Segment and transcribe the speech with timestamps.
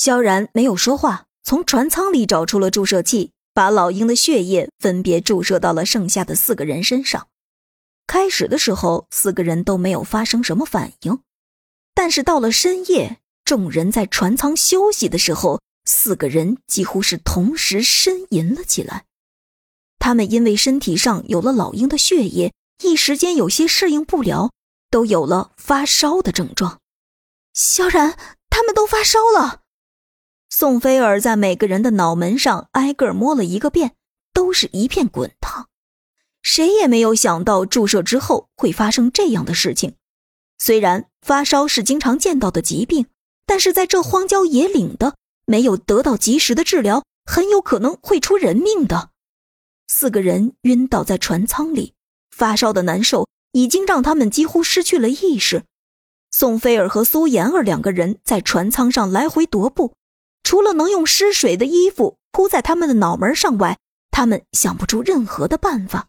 [0.00, 7.28] 萧然没有说话，从船舱里找出了注射器，把老鹰的血液分别注射到了剩下的四个人身上。
[8.06, 11.18] 开始的时候，四个人都没有发生什么反应，
[11.94, 19.04] 但是到了深夜，众人在船舱休息的时候，四个人几乎是同时呻吟了起来。
[19.98, 24.50] 他们因为身体上有了老鹰的血液，一时间有些适应不了，
[24.90, 26.80] 都有了发烧的症状。
[27.52, 28.16] 萧然，
[28.48, 29.60] 他们都发烧了。
[30.52, 33.92] 宋菲儿在每个人的脑门上挨个摸了一个遍，
[34.34, 35.68] 都是一片滚烫。
[36.42, 39.94] 谁也没有想到注射之后会发生这样的事情。
[40.58, 43.06] 虽然发烧是经常见到的疾病，
[43.46, 45.14] 但是在这荒郊野岭的，
[45.46, 49.10] 没有得到及时的治疗，很有可能会出人命的。
[49.86, 51.94] 四个人晕倒在船舱里，
[52.28, 55.62] 发烧的难受已经让他们几乎失去了意识。
[56.32, 59.94] 宋菲儿和苏妍儿两个人在船舱上来回踱步，
[60.42, 63.78] 除了能用湿水的衣服铺在他们的脑门上外，
[64.10, 66.08] 他们想不出任何的办法。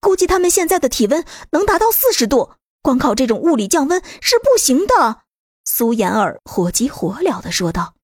[0.00, 5.22] 估计他们现在的体温能达到四十度，光靠这种物理降温是不行的。
[5.64, 7.94] 苏妍儿火急火燎地说道：“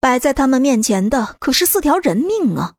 [0.00, 2.74] 摆在他们面前的可是四条人命啊！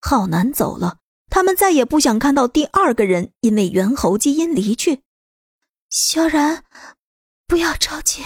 [0.00, 0.98] 浩南走了，
[1.30, 5.02] 他们再也不想看到第二个人因为猿猴基因离去。
[5.88, 6.64] 萧然，
[7.46, 8.24] 不要着急，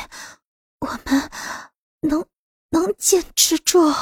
[0.81, 1.31] 我们
[2.01, 2.27] 能
[2.81, 3.93] 能坚持住。”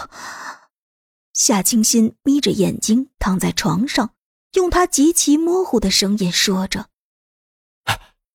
[1.33, 4.15] 夏清新眯着眼睛躺在床上。
[4.55, 6.87] 用他极其模糊的声音说着：“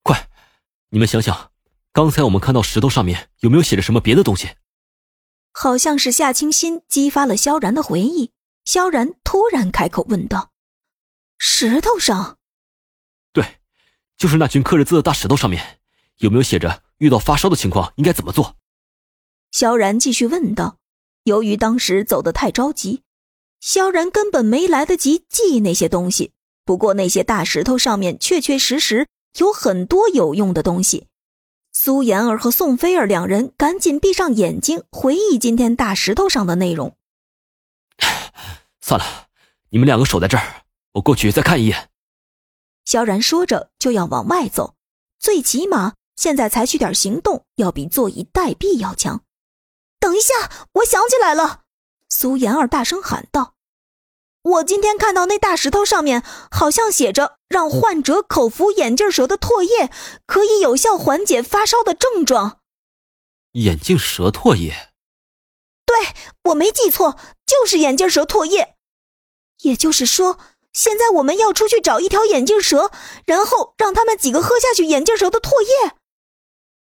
[0.04, 0.28] 快，
[0.90, 1.52] 你们想想，
[1.94, 4.50] 刚才我们看到石头上面有没有写着什么别的东西？”
[5.56, 8.34] 好像是夏清新激发了萧然的回忆。
[8.66, 10.52] 萧然突然开口问道
[11.40, 12.38] ：“石头上
[13.32, 13.62] ？”“对，
[14.18, 15.80] 就是那群刻着字的大石头上面，
[16.18, 18.58] 有没有写着遇到发烧的情况应该怎么做？”
[19.52, 20.78] 萧然继续问道。
[21.24, 23.04] 由于当时走得太着急。
[23.60, 26.32] 萧然根本没来得及记那些东西，
[26.64, 29.08] 不过那些大石头上面确确实实
[29.38, 31.08] 有很多有用的东西。
[31.74, 36.96] 苏妍儿和宋菲儿两人赶紧闭上眼睛，回忆今天大石头上的内容。
[38.80, 39.28] 算了，
[39.72, 40.64] 你们两个守在这儿，
[40.94, 41.90] 我过去再看一眼。
[42.86, 44.76] 萧然说着就要往外走，
[45.20, 49.22] 最起码现在采取点行动，要比坐以待毙要强。
[50.10, 51.62] 等一下，我想起来了。
[52.10, 53.54] 苏妍儿大声喊道
[54.42, 59.92] ：“我今天看到那大石头上面好像写着，让患者口服眼镜蛇的唾液，
[60.26, 62.62] 可以有效缓解发烧的症状。”
[63.54, 64.90] 眼镜蛇唾液？
[65.86, 65.96] 对，
[66.46, 67.16] 我没记错，
[67.46, 68.78] 就是眼镜蛇唾液。
[69.60, 70.40] 也就是说，
[70.74, 72.90] 现在我们要出去找一条眼镜蛇，
[73.28, 75.99] 然后让他们几个喝下去眼镜蛇的唾液。